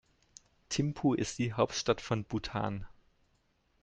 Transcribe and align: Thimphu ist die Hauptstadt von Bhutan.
Thimphu 0.71 1.13
ist 1.13 1.37
die 1.37 1.53
Hauptstadt 1.53 2.01
von 2.01 2.23
Bhutan. 2.25 2.87